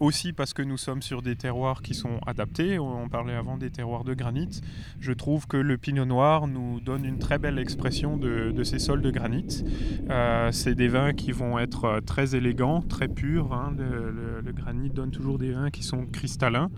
aussi 0.00 0.32
parce 0.32 0.54
que 0.54 0.62
nous 0.62 0.78
sommes 0.78 1.02
sur 1.02 1.22
des 1.22 1.36
terroirs 1.36 1.82
qui 1.82 1.94
sont 1.94 2.18
adaptés. 2.26 2.78
On 2.78 3.08
parlait 3.08 3.34
avant 3.34 3.58
des 3.58 3.70
terroirs 3.70 4.04
de 4.04 4.14
granit. 4.14 4.60
Je 4.98 5.12
trouve 5.12 5.46
que 5.46 5.58
le 5.58 5.76
pinot 5.76 6.06
noir 6.06 6.46
nous 6.46 6.80
donne 6.80 7.04
une 7.04 7.18
très 7.18 7.38
belle 7.38 7.58
expression 7.58 8.16
de, 8.16 8.64
ces 8.64 8.78
sols 8.78 9.02
de 9.02 9.10
granit. 9.10 9.64
Euh, 10.08 10.50
c'est 10.52 10.74
des 10.74 10.88
vins 10.88 11.12
qui 11.12 11.32
vont 11.32 11.58
être 11.58 11.84
euh, 11.84 12.00
très 12.00 12.34
élégants, 12.34 12.80
très 12.80 13.08
purs. 13.08 13.52
Hein. 13.52 13.74
Le, 13.78 14.52
granit 14.52 14.90
donne 14.90 15.12
toujours 15.12 15.38
des 15.38 15.52
vins 15.52 15.70
qui 15.70 15.84
sont 15.84 16.06
cristallins, 16.06 16.70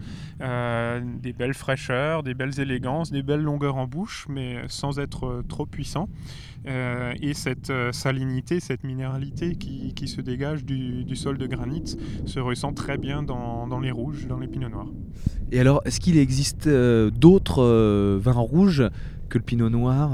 euh, 0.42 1.00
des 1.22 1.32
belles 1.32 1.54
fraîcheurs, 1.54 2.22
des 2.22 2.34
belles 2.34 2.60
élégances, 2.60 3.10
des 3.10 3.22
belles 3.22 3.40
longueurs 3.40 3.76
en 3.76 3.86
bouche, 3.86 4.26
mais 4.28 4.58
sans 4.68 4.98
être 4.98 5.42
trop 5.48 5.64
puissant. 5.64 6.08
Et 6.64 7.34
cette 7.34 7.72
salinité, 7.92 8.60
cette 8.60 8.84
minéralité 8.84 9.56
qui, 9.56 10.06
se 10.06 10.20
dégage 10.20 10.64
du, 10.64 11.16
sol 11.16 11.38
de 11.38 11.46
granit 11.46 11.96
se 12.26 12.40
ressent 12.40 12.72
très 12.72 12.98
bien 12.98 13.11
dans, 13.20 13.80
les 13.80 13.90
rouges, 13.90 14.26
dans 14.26 14.38
les 14.38 14.46
pinots 14.46 14.70
noirs. 14.70 14.86
Et 15.50 15.60
alors, 15.60 15.82
est-ce 15.84 16.00
qu'il 16.00 16.16
existe 16.16 16.66
euh, 16.66 17.10
d'autres 17.10 18.16
vins 18.16 18.32
rouges 18.32 18.84
que 19.32 19.38
le 19.38 19.44
pinot 19.44 19.70
noir 19.70 20.12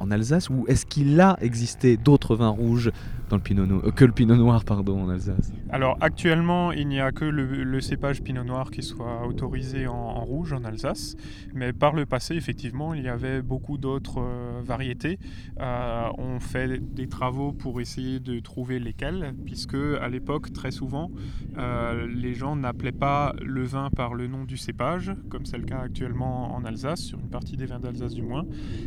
en 0.00 0.10
Alsace 0.10 0.48
ou 0.48 0.64
est-ce 0.68 0.86
qu'il 0.86 1.20
a 1.20 1.36
existé 1.42 1.98
d'autres 1.98 2.34
vins 2.34 2.48
rouges 2.48 2.90
dans 3.28 3.36
le 3.36 3.42
pinot 3.42 3.66
noir, 3.66 3.94
que 3.94 4.04
le 4.06 4.12
pinot 4.12 4.36
noir 4.36 4.64
pardon, 4.64 5.02
en 5.02 5.08
Alsace? 5.10 5.52
Alors 5.70 5.98
actuellement, 6.00 6.72
il 6.72 6.88
n'y 6.88 7.00
a 7.00 7.12
que 7.12 7.24
le, 7.24 7.80
cépage 7.80 8.22
pinot 8.22 8.44
noir 8.44 8.70
qui 8.70 8.82
soit 8.82 9.26
autorisé 9.26 9.86
en, 9.86 10.24
rouge 10.24 10.52
en 10.52 10.64
Alsace, 10.64 11.16
mais 11.54 11.72
par 11.72 11.94
le 11.94 12.06
passé, 12.06 12.34
effectivement, 12.34 12.94
il 12.94 13.02
y 13.02 13.08
avait 13.08 13.42
beaucoup 13.42 13.78
d'autres 13.78 14.20
euh, 14.20 14.60
variétés. 14.64 15.18
Euh, 15.60 16.08
on 16.18 16.40
fait 16.40 16.78
des 16.94 17.06
travaux 17.06 17.52
pour 17.52 17.80
essayer 17.80 18.18
de 18.18 18.40
trouver 18.40 18.78
lesquelles, 18.78 19.34
puisque 19.44 19.76
à 20.00 20.08
l'époque, 20.08 20.52
très 20.52 20.70
souvent, 20.70 21.10
euh, 21.56 22.06
les 22.08 22.34
gens 22.34 22.56
n'appelaient 22.56 22.92
pas 22.92 23.34
le 23.40 23.62
vin 23.64 23.90
par 23.94 24.14
le 24.14 24.26
nom 24.26 24.44
du 24.44 24.56
cépage, 24.56 25.12
comme 25.28 25.44
c'est 25.46 25.58
le 25.58 25.64
cas 25.64 25.80
actuellement 25.80 26.54
en 26.54 26.64
Alsace, 26.64 27.00
sur 27.00 27.18
une 27.20 27.30
partie 27.30 27.56
des 27.56 27.66
vins 27.66 27.80
d'Alsace 27.80 28.14
du 28.14 28.22
moins, 28.22 28.37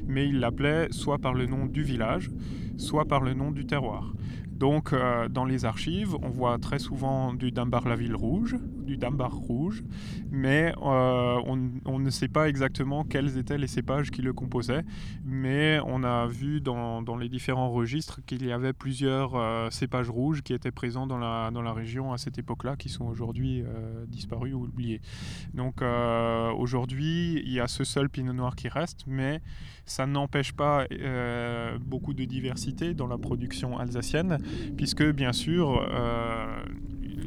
mais 0.07 0.27
ils 0.27 0.39
l'appelaient 0.39 0.87
soit 0.91 1.19
par 1.19 1.33
le 1.33 1.45
nom 1.45 1.65
du 1.65 1.83
village, 1.83 2.29
soit 2.77 3.05
par 3.05 3.21
le 3.21 3.33
nom 3.33 3.51
du 3.51 3.65
terroir. 3.65 4.13
Donc, 4.51 4.93
euh, 4.93 5.27
dans 5.27 5.45
les 5.45 5.65
archives, 5.65 6.15
on 6.21 6.29
voit 6.29 6.59
très 6.59 6.77
souvent 6.77 7.33
du 7.33 7.51
Dambar-la-Ville 7.51 8.15
rouge, 8.15 8.57
du 8.91 8.97
Dambar 8.97 9.33
rouge, 9.33 9.83
mais 10.31 10.73
euh, 10.81 11.39
on, 11.45 11.99
ne 11.99 12.09
sait 12.09 12.27
pas 12.27 12.49
exactement 12.49 13.03
quels 13.03 13.37
étaient 13.37 13.57
les 13.57 13.67
cépages 13.67 14.11
qui 14.11 14.21
le 14.21 14.33
composaient. 14.33 14.83
Mais 15.23 15.79
on 15.85 16.03
a 16.03 16.27
vu 16.27 16.61
dans, 16.61 17.01
les 17.17 17.29
différents 17.29 17.71
registres 17.71 18.19
qu'il 18.25 18.45
y 18.45 18.51
avait 18.51 18.73
plusieurs 18.73 19.35
euh, 19.35 19.69
cépages 19.69 20.09
rouges 20.09 20.41
qui 20.41 20.53
étaient 20.53 20.71
présents 20.71 21.07
dans 21.07 21.17
la, 21.17 21.71
région 21.71 22.11
à 22.11 22.17
cette 22.17 22.37
époque-là, 22.37 22.75
qui 22.75 22.89
sont 22.89 23.05
aujourd'hui 23.05 23.63
disparus 24.07 24.53
ou 24.53 24.65
oubliés. 24.65 24.99
Donc, 25.53 25.81
aujourd'hui, 26.57 27.41
il 27.45 27.53
y 27.53 27.61
a 27.61 27.67
ce 27.67 27.85
seul 27.85 28.09
pinot 28.09 28.33
noir 28.33 28.55
qui 28.55 28.67
reste, 28.67 29.05
mais 29.07 29.41
ça 29.85 30.05
n'empêche 30.05 30.51
pas 30.51 30.85
beaucoup 31.79 32.13
de 32.13 32.25
diversité 32.25 32.93
dans 32.93 33.07
la 33.07 33.17
production 33.17 33.77
alsacienne 33.77 34.37
puisque 34.75 35.03
bien 35.03 35.33
sûr, 35.33 35.87
euh, 35.89 36.63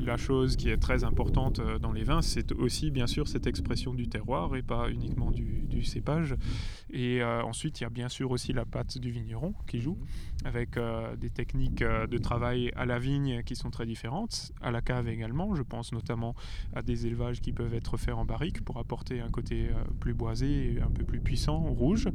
la 0.04 0.16
chose 0.16 0.56
qui 0.56 0.70
est 0.70 0.76
très 0.76 1.04
importante 1.04 1.58
euh, 1.58 1.78
dans 1.78 1.92
les 1.92 2.04
vins, 2.04 2.23
c'est 2.23 2.52
aussi 2.52 2.90
bien 2.90 3.06
sûr 3.06 3.26
cette 3.28 3.46
expression 3.46 3.94
du 3.94 4.08
terroir 4.08 4.54
et 4.56 4.62
pas 4.62 4.90
uniquement 4.90 5.30
du, 5.30 5.62
cépage. 5.84 6.34
Et 6.90 7.20
euh, 7.20 7.42
ensuite, 7.42 7.80
il 7.80 7.82
y 7.82 7.87
a 7.87 7.90
bien 7.90 8.08
sûr 8.08 8.30
aussi 8.30 8.54
la 8.54 8.64
pâte 8.64 8.96
du 8.96 9.11
vigneron 9.11 9.54
qui 9.66 9.80
joue, 9.80 9.99
avec 10.44 10.78
euh, 10.78 11.14
des 11.16 11.28
techniques 11.28 11.82
de 11.82 12.18
travail 12.18 12.70
à 12.75 12.87
la 12.87 12.99
vigne 12.99 13.42
qui 13.42 13.54
sont 13.54 13.70
très 13.70 13.84
différentes, 13.84 14.52
à 14.62 14.70
la 14.70 14.80
cave 14.80 15.08
également. 15.08 15.54
Je 15.54 15.62
pense 15.62 15.92
notamment 15.92 16.34
à 16.75 16.80
des 16.80 17.06
élevages 17.06 17.40
qui 17.42 17.52
peuvent 17.52 17.75
être 17.75 17.99
faits 17.99 18.14
en 18.14 18.25
barrique 18.25 18.64
pour 18.64 18.78
apporter 18.78 19.20
un 19.20 19.28
côté 19.28 19.68
plus 20.00 20.14
boisé 20.14 20.75
et 20.75 20.80
un 20.80 20.90
peu 20.90 21.04
plus 21.04 21.20
puissant, 21.20 21.58
rouge. 21.58 22.08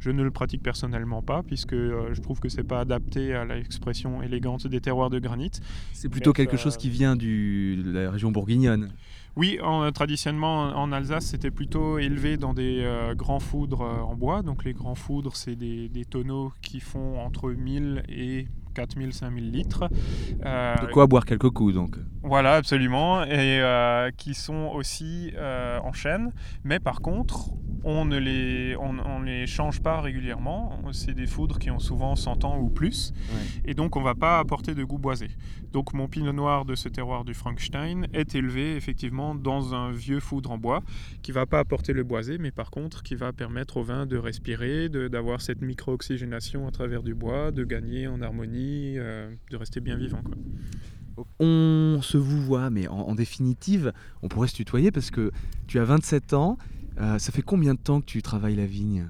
Je 0.00 0.10
ne 0.10 0.22
le 0.22 0.30
pratique 0.32 0.62
personnellement 0.62 1.22
pas, 1.22 1.42
puisque 1.42 1.76
je 1.76 2.20
trouve 2.20 2.40
que 2.40 2.48
c'est 2.48 2.64
pas 2.64 2.80
adapté 2.80 3.34
à 3.34 3.44
l'expression 3.44 4.22
élégante 4.22 4.66
des 4.66 4.80
terroirs 4.80 5.10
de 5.10 5.20
granit. 5.20 5.52
C'est 5.92 6.08
plutôt 6.08 6.32
quelque 6.32 6.56
chose 6.56 6.76
qui 6.76 6.90
vient 6.90 7.14
du 7.14 7.31
de 7.76 7.90
la 7.92 8.10
région 8.10 8.30
bourguignonne. 8.30 8.92
Oui, 9.34 9.58
traditionnellement 9.94 10.76
en 10.76 10.92
Alsace, 10.92 11.26
c'était 11.26 11.50
plutôt 11.50 11.98
élevé 11.98 12.36
dans 12.36 12.52
des 12.52 12.82
euh, 12.82 13.14
grands 13.14 13.40
foudres 13.40 13.80
euh, 13.80 14.00
en 14.00 14.14
bois. 14.14 14.42
Donc 14.42 14.64
les 14.64 14.74
grands 14.74 14.94
foudres, 14.94 15.36
c'est 15.36 15.56
des, 15.56 15.88
des, 15.88 16.04
tonneaux 16.04 16.52
qui 16.60 16.80
font 16.80 17.18
entre 17.18 17.50
1000 17.50 18.02
et 18.10 18.46
4000, 18.72 19.12
5000 19.12 19.50
litres. 19.50 19.88
Euh, 20.44 20.76
de 20.76 20.86
quoi 20.86 21.06
boire 21.06 21.24
quelques 21.24 21.50
coups 21.50 21.74
donc. 21.74 21.96
Voilà, 22.22 22.54
absolument. 22.54 23.24
Et 23.24 23.60
euh, 23.60 24.10
qui 24.16 24.34
sont 24.34 24.70
aussi 24.74 25.32
euh, 25.36 25.78
en 25.80 25.92
chaîne. 25.92 26.32
Mais 26.64 26.78
par 26.78 27.00
contre, 27.00 27.50
on 27.84 28.04
ne 28.04 28.18
les, 28.18 28.76
on, 28.76 29.22
les 29.22 29.46
change 29.46 29.80
pas 29.80 30.00
régulièrement. 30.00 30.80
C'est 30.92 31.14
des 31.14 31.26
foudres 31.26 31.58
qui 31.58 31.70
ont 31.70 31.78
souvent 31.78 32.16
100 32.16 32.44
ans 32.44 32.58
ou 32.58 32.68
plus. 32.68 33.12
Et 33.64 33.74
donc, 33.74 33.96
on 33.96 34.02
va 34.02 34.14
pas 34.14 34.38
apporter 34.38 34.74
de 34.74 34.84
goût 34.84 34.98
boisé. 34.98 35.28
Donc, 35.72 35.94
mon 35.94 36.08
pinot 36.08 36.32
noir 36.32 36.64
de 36.64 36.74
ce 36.74 36.88
terroir 36.88 37.24
du 37.24 37.34
Frankenstein 37.34 38.06
est 38.12 38.34
élevé 38.34 38.76
effectivement 38.76 39.34
dans 39.34 39.74
un 39.74 39.90
vieux 39.90 40.20
foudre 40.20 40.50
en 40.50 40.58
bois 40.58 40.82
qui 41.22 41.32
va 41.32 41.46
pas 41.46 41.58
apporter 41.58 41.92
le 41.92 42.04
boisé, 42.04 42.38
mais 42.38 42.50
par 42.50 42.70
contre 42.70 43.02
qui 43.02 43.14
va 43.14 43.32
permettre 43.32 43.76
au 43.78 43.82
vin 43.82 44.06
de 44.06 44.16
respirer, 44.16 44.88
d'avoir 44.88 45.40
cette 45.40 45.62
micro-oxygénation 45.62 46.66
à 46.66 46.70
travers 46.70 47.02
du 47.02 47.14
bois, 47.14 47.50
de 47.50 47.64
gagner 47.64 48.06
en 48.06 48.20
harmonie 48.22 48.94
euh, 48.98 49.30
de 49.50 49.56
rester 49.56 49.80
bien 49.80 49.96
vivant. 49.96 50.22
On 51.38 52.00
se 52.02 52.16
vous 52.16 52.40
voit, 52.40 52.70
mais 52.70 52.88
en, 52.88 53.14
définitive, 53.14 53.92
on 54.22 54.28
pourrait 54.28 54.48
se 54.48 54.54
tutoyer 54.54 54.90
parce 54.90 55.10
que 55.10 55.30
tu 55.66 55.78
as 55.78 55.84
27 55.84 56.32
ans. 56.32 56.56
Euh, 57.02 57.18
ça 57.18 57.32
fait 57.32 57.42
combien 57.42 57.74
de 57.74 57.78
temps 57.78 58.00
que 58.00 58.06
tu 58.06 58.22
travailles 58.22 58.56
la 58.56 58.66
vigne 58.66 59.08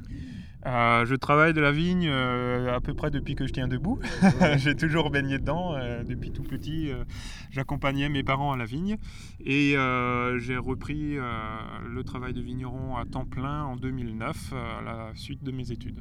euh, 0.64 1.04
je 1.06 1.16
travaille 1.16 1.52
de 1.52 1.60
la 1.60 1.72
vigne 1.72 2.08
à 2.08 2.80
peu 2.80 2.94
près 2.94 3.10
depuis 3.10 3.34
que 3.34 3.48
je 3.48 3.52
tiens 3.52 3.66
debout. 3.66 3.98
j'ai 4.58 4.76
toujours 4.76 5.10
baigné 5.10 5.38
dedans 5.38 5.74
depuis 6.08 6.30
tout 6.30 6.44
petit. 6.44 6.92
J'accompagnais 7.50 8.08
mes 8.08 8.22
parents 8.22 8.52
à 8.52 8.56
la 8.56 8.64
vigne 8.64 8.96
et 9.44 9.74
j'ai 10.38 10.56
repris 10.56 11.16
le 11.16 12.02
travail 12.04 12.32
de 12.32 12.40
vigneron 12.40 12.96
à 12.96 13.04
temps 13.06 13.24
plein 13.24 13.64
en 13.64 13.74
2009 13.74 14.52
à 14.52 14.82
la 14.82 15.10
suite 15.16 15.42
de 15.42 15.50
mes 15.50 15.72
études. 15.72 16.00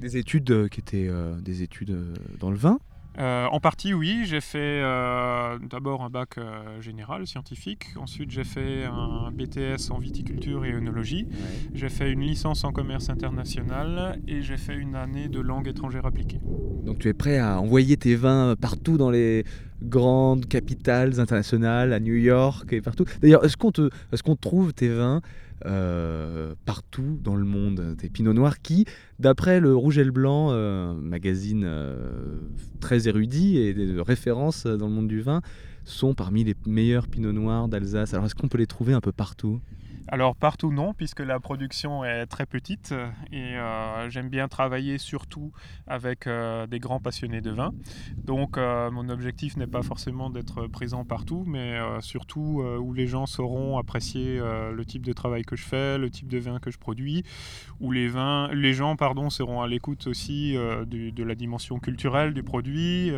Des 0.00 0.16
études 0.16 0.68
qui 0.70 0.80
étaient 0.80 1.08
des 1.40 1.62
études 1.62 1.96
dans 2.40 2.50
le 2.50 2.56
vin 2.56 2.80
euh, 3.18 3.46
en 3.46 3.60
partie, 3.60 3.92
oui. 3.92 4.22
J'ai 4.24 4.40
fait 4.40 4.58
euh, 4.58 5.58
d'abord 5.58 6.02
un 6.02 6.10
bac 6.10 6.38
euh, 6.38 6.80
général 6.80 7.26
scientifique. 7.26 7.86
Ensuite, 7.96 8.30
j'ai 8.30 8.44
fait 8.44 8.84
un 8.84 9.30
BTS 9.32 9.90
en 9.90 9.98
viticulture 9.98 10.64
et 10.64 10.72
œnologie. 10.72 11.26
J'ai 11.74 11.88
fait 11.88 12.10
une 12.10 12.20
licence 12.20 12.64
en 12.64 12.72
commerce 12.72 13.10
international 13.10 14.20
et 14.28 14.42
j'ai 14.42 14.56
fait 14.56 14.76
une 14.76 14.94
année 14.94 15.28
de 15.28 15.40
langue 15.40 15.68
étrangère 15.68 16.06
appliquée. 16.06 16.40
Donc, 16.84 16.98
tu 16.98 17.08
es 17.08 17.14
prêt 17.14 17.38
à 17.38 17.60
envoyer 17.60 17.96
tes 17.96 18.14
vins 18.14 18.54
partout 18.60 18.96
dans 18.96 19.10
les 19.10 19.44
grandes 19.82 20.46
capitales 20.46 21.20
internationales, 21.20 21.92
à 21.92 22.00
New 22.00 22.14
York 22.14 22.72
et 22.72 22.80
partout. 22.80 23.04
D'ailleurs, 23.22 23.44
est-ce 23.44 23.56
qu'on 23.56 23.72
te, 23.72 23.90
est-ce 24.12 24.22
qu'on 24.22 24.36
trouve 24.36 24.72
tes 24.72 24.88
vins 24.88 25.20
euh, 25.66 26.54
partout 26.64 27.18
dans 27.22 27.36
le 27.36 27.44
monde. 27.44 27.94
Des 27.98 28.08
pinots 28.08 28.32
noirs 28.32 28.60
qui, 28.60 28.86
d'après 29.18 29.60
le 29.60 29.74
Rouge 29.74 29.98
et 29.98 30.04
le 30.04 30.10
Blanc, 30.10 30.48
euh, 30.50 30.94
magazine 30.94 31.64
euh, 31.64 32.40
très 32.80 33.08
érudit 33.08 33.58
et 33.58 33.74
de 33.74 34.00
référence 34.00 34.66
dans 34.66 34.86
le 34.86 34.92
monde 34.92 35.08
du 35.08 35.20
vin, 35.20 35.42
sont 35.84 36.14
parmi 36.14 36.44
les 36.44 36.54
meilleurs 36.66 37.08
pinots 37.08 37.32
noirs 37.32 37.68
d'Alsace. 37.68 38.14
Alors 38.14 38.26
est-ce 38.26 38.34
qu'on 38.34 38.48
peut 38.48 38.58
les 38.58 38.66
trouver 38.66 38.92
un 38.92 39.00
peu 39.00 39.12
partout? 39.12 39.60
Alors 40.08 40.34
partout 40.34 40.72
non, 40.72 40.94
puisque 40.94 41.20
la 41.20 41.38
production 41.40 42.04
est 42.04 42.26
très 42.26 42.46
petite 42.46 42.94
et 43.32 43.56
euh, 43.56 44.10
j'aime 44.10 44.28
bien 44.28 44.48
travailler 44.48 44.98
surtout 44.98 45.52
avec 45.86 46.26
euh, 46.26 46.66
des 46.66 46.78
grands 46.78 47.00
passionnés 47.00 47.40
de 47.40 47.50
vin. 47.50 47.72
Donc 48.16 48.56
euh, 48.56 48.90
mon 48.90 49.08
objectif 49.08 49.56
n'est 49.56 49.66
pas 49.66 49.82
forcément 49.82 50.30
d'être 50.30 50.66
présent 50.66 51.04
partout, 51.04 51.44
mais 51.46 51.78
surtout 52.00 52.62
où 52.80 52.92
les 52.92 53.06
gens 53.06 53.26
sauront 53.26 53.78
apprécier 53.78 54.38
le 54.40 54.84
type 54.84 55.04
de 55.04 55.12
travail 55.12 55.42
que 55.42 55.56
je 55.56 55.64
fais, 55.64 55.98
le 55.98 56.10
type 56.10 56.28
de 56.28 56.38
vin 56.38 56.58
que 56.58 56.70
je 56.70 56.78
produis, 56.78 57.24
où 57.80 57.92
les, 57.92 58.08
vins, 58.08 58.48
les 58.52 58.72
gens 58.72 58.96
pardon, 58.96 59.30
seront 59.30 59.62
à 59.62 59.68
l'écoute 59.68 60.06
aussi 60.06 60.52
de 60.54 61.22
la 61.22 61.34
dimension 61.34 61.78
culturelle 61.78 62.34
du 62.34 62.42
produit, 62.42 63.12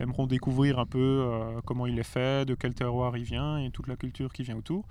aimeront 0.00 0.26
découvrir 0.26 0.78
un 0.78 0.86
peu 0.86 1.26
comment 1.64 1.86
il 1.86 1.98
est 1.98 2.04
fait, 2.04 2.44
de 2.44 2.54
quel 2.54 2.74
terroir 2.74 3.16
il 3.16 3.24
vient 3.24 3.58
et 3.58 3.70
toute 3.70 3.88
la 3.88 3.96
culture 3.96 4.32
qui 4.32 4.42
vient 4.42 4.56
autour. 4.56 4.86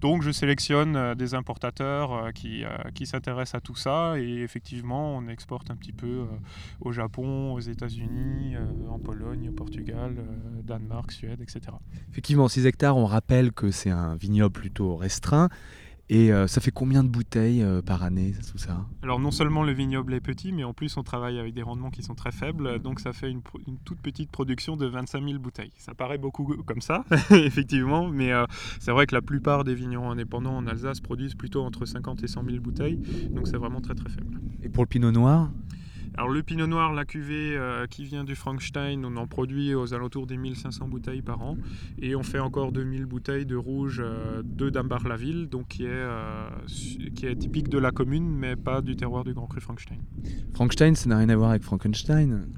Donc 0.00 0.22
je 0.22 0.30
sélectionne 0.30 0.57
euh, 0.70 1.14
des 1.14 1.34
importateurs 1.34 2.12
euh, 2.12 2.30
qui, 2.30 2.64
euh, 2.64 2.68
qui 2.94 3.06
s'intéressent 3.06 3.56
à 3.56 3.60
tout 3.60 3.74
ça 3.74 4.18
et 4.18 4.42
effectivement 4.42 5.16
on 5.16 5.28
exporte 5.28 5.70
un 5.70 5.76
petit 5.76 5.92
peu 5.92 6.26
au 6.80 6.92
Japon, 6.92 7.52
aux 7.54 7.60
États-Unis, 7.60 8.56
en 8.90 8.98
Pologne, 8.98 9.48
au 9.50 9.52
Portugal, 9.52 10.16
Danemark, 10.64 11.12
Suède, 11.12 11.40
etc. 11.40 11.76
Effectivement, 12.10 12.48
6 12.48 12.66
hectares, 12.66 12.96
on 12.96 13.06
rappelle 13.06 13.52
que 13.52 13.70
c'est 13.70 13.90
un 13.90 14.16
vignoble 14.16 14.52
plutôt 14.52 14.96
restreint. 14.96 15.48
Et 16.10 16.32
euh, 16.32 16.46
ça 16.46 16.62
fait 16.62 16.70
combien 16.70 17.04
de 17.04 17.08
bouteilles 17.08 17.62
euh, 17.62 17.82
par 17.82 18.02
année, 18.02 18.32
tout 18.50 18.56
ça? 18.56 18.86
Alors 19.02 19.20
non 19.20 19.30
seulement 19.30 19.62
le 19.62 19.72
vignoble 19.72 20.14
est 20.14 20.20
petit, 20.20 20.52
mais 20.52 20.64
en 20.64 20.72
plus 20.72 20.96
on 20.96 21.02
travaille 21.02 21.38
avec 21.38 21.52
des 21.52 21.62
rendements 21.62 21.90
qui 21.90 22.02
sont 22.02 22.14
très 22.14 22.32
faibles, 22.32 22.78
donc 22.78 23.00
ça 23.00 23.12
fait 23.12 23.30
une, 23.30 23.42
toute 23.84 23.98
petite 23.98 24.30
production 24.30 24.76
de 24.76 24.86
25 24.86 25.22
000 25.22 25.38
bouteilles. 25.38 25.72
Ça 25.76 25.92
paraît 25.94 26.16
beaucoup 26.16 26.56
comme 26.64 26.80
ça, 26.80 27.04
effectivement, 27.30 28.08
mais 28.08 28.32
euh, 28.32 28.46
c'est 28.80 28.90
vrai 28.90 29.06
que 29.06 29.14
la 29.14 29.20
plupart 29.20 29.64
des 29.64 29.74
vignerons 29.74 30.10
indépendants 30.10 30.56
en 30.56 30.66
Alsace 30.66 31.00
produisent 31.00 31.34
plutôt 31.34 31.62
entre 31.62 31.84
50 31.84 32.22
et 32.22 32.28
100 32.28 32.44
000 32.44 32.56
bouteilles, 32.60 33.00
donc 33.30 33.46
c'est 33.46 33.58
vraiment 33.58 33.82
très 33.82 33.94
très 33.94 34.08
faible. 34.08 34.40
Et 34.62 34.70
pour 34.70 34.84
le 34.84 34.88
pinot 34.88 35.12
noir? 35.12 35.50
Alors 36.18 36.30
le 36.30 36.42
pinot 36.42 36.66
noir, 36.66 36.92
la 36.94 37.04
cuvée 37.04 37.56
euh, 37.56 37.86
qui 37.86 38.02
vient 38.02 38.24
du 38.24 38.34
Frankenstein, 38.34 39.04
on 39.04 39.16
en 39.16 39.28
produit 39.28 39.72
aux 39.76 39.94
alentours 39.94 40.26
des 40.26 40.36
1500 40.36 40.88
bouteilles 40.88 41.22
par 41.22 41.40
an. 41.42 41.56
Et 42.02 42.16
on 42.16 42.24
fait 42.24 42.40
encore 42.40 42.72
2000 42.72 43.06
bouteilles 43.06 43.46
de 43.46 43.54
rouge 43.54 44.02
euh, 44.04 44.42
de 44.44 44.68
Dambar-la-Ville, 44.68 45.48
donc 45.48 45.68
qui 45.68 45.84
est, 45.84 45.90
euh, 45.90 46.48
qui 47.14 47.24
est 47.24 47.36
typique 47.36 47.68
de 47.68 47.78
la 47.78 47.92
commune, 47.92 48.34
mais 48.34 48.56
pas 48.56 48.82
du 48.82 48.96
terroir 48.96 49.22
du 49.22 49.32
Grand 49.32 49.46
Cru 49.46 49.60
Frankenstein. 49.60 50.00
Frankenstein, 50.54 50.96
ça 50.96 51.08
n'a 51.08 51.18
rien 51.18 51.28
à 51.28 51.36
voir 51.36 51.50
avec 51.50 51.62
Frankenstein 51.62 52.48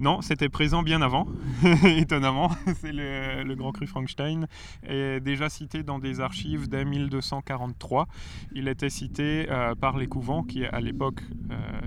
non, 0.00 0.22
c'était 0.22 0.48
présent 0.48 0.82
bien 0.82 1.02
avant, 1.02 1.26
étonnamment. 1.84 2.50
C'est 2.80 2.90
le, 2.90 3.54
Grand 3.54 3.70
Cru 3.70 3.86
Frankenstein 3.86 4.46
est 4.82 5.20
déjà 5.20 5.50
cité 5.50 5.82
dans 5.82 5.98
des 5.98 6.22
archives 6.22 6.70
dès 6.70 6.86
1243. 6.86 8.08
Il 8.54 8.68
était 8.68 8.88
cité 8.88 9.46
euh, 9.50 9.74
par 9.74 9.98
les 9.98 10.06
couvents 10.06 10.42
qui, 10.42 10.64
à 10.64 10.80
l'époque, 10.80 11.20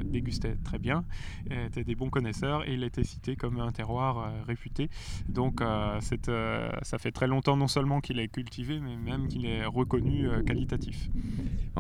dégustaient 0.06 0.58
très 0.64 0.78
bien, 0.78 1.06
étaient 1.50 1.84
des 1.84 1.96
bons 1.96 2.10
connaisseurs, 2.10 2.68
et 2.68 2.74
il 2.74 2.84
était 2.84 3.04
cité 3.04 3.36
comme 3.36 3.60
un 3.60 3.72
terroir 3.72 4.20
euh, 4.20 4.44
réputé. 4.48 4.90
Donc, 5.30 5.62
ça 5.62 6.98
fait 6.98 7.12
très 7.12 7.28
longtemps 7.28 7.58
non 7.58 7.68
seulement 7.68 8.02
qu'il 8.02 8.20
est 8.20 8.28
cultivé, 8.28 8.80
mais 8.80 8.96
même 8.96 9.28
qu'il 9.28 9.46
est 9.46 9.66
reconnu 9.66 10.28
qualitatif. 10.46 11.10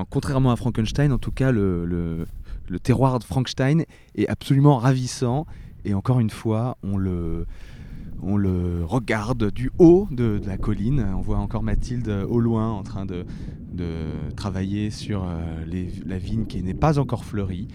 contrairement 0.10 0.52
à 0.52 0.56
Frankenstein, 0.56 1.12
en 1.12 1.18
tout 1.18 1.32
cas, 1.32 1.52
le, 1.52 2.26
terroir 2.82 3.20
de 3.20 3.24
Frankenstein 3.24 3.86
est 4.16 4.28
absolument 4.28 4.78
ravissant 4.78 5.46
et 5.86 5.94
encore 5.94 6.20
une 6.20 6.30
fois, 6.30 6.78
on 6.84 6.98
le, 6.98 7.46
regarde 8.86 9.52
du 9.52 9.72
haut 9.80 10.08
de, 10.12 10.42
la 10.46 10.58
colline. 10.58 11.06
On 11.16 11.22
voit 11.22 11.38
encore 11.38 11.64
Mathilde 11.64 12.10
au 12.10 12.40
loin 12.40 12.72
en 12.72 12.84
train 12.84 13.06
de, 13.06 13.26
travailler 14.36 14.92
sur 14.92 15.24
euh, 15.24 15.66
la 16.06 16.18
vigne 16.18 16.46
qui 16.46 16.62
n'est 16.64 16.74
pas 16.74 17.00
encore 17.00 17.26
fleurie. 17.26 17.68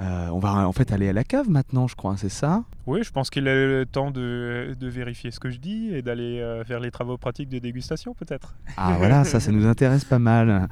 Euh, 0.00 0.28
on 0.28 0.38
va 0.38 0.68
en 0.68 0.72
fait 0.72 0.92
aller 0.92 1.08
à 1.08 1.12
la 1.12 1.24
cave 1.24 1.50
maintenant, 1.50 1.88
je 1.88 1.96
crois, 1.96 2.16
c'est 2.16 2.28
ça? 2.28 2.62
Oui, 2.86 3.02
je 3.02 3.10
pense 3.10 3.30
qu'il 3.30 3.48
est 3.48 3.66
le 3.66 3.84
temps 3.84 4.10
de, 4.10 4.76
vérifier 4.80 5.30
ce 5.30 5.40
que 5.40 5.50
je 5.50 5.58
dis 5.58 5.90
et 5.92 6.02
d'aller 6.02 6.40
euh, 6.40 6.64
faire 6.64 6.78
les 6.78 6.90
travaux 6.90 7.16
pratiques 7.16 7.48
de 7.48 7.58
dégustation 7.58 8.14
peut-être. 8.14 8.54
Ah 8.76 8.94
voilà, 8.98 9.24
ça, 9.24 9.40
ça 9.40 9.50
nous 9.50 9.66
intéresse 9.66 10.04
pas 10.04 10.20
mal. 10.20 10.68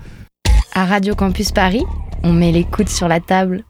À 0.74 0.84
Radio 0.84 1.14
Campus 1.14 1.50
Paris, 1.50 1.84
on 2.22 2.32
met 2.32 2.52
les 2.52 2.64
coudes 2.64 2.88
sur 2.88 3.08
la 3.08 3.20
table. 3.20 3.64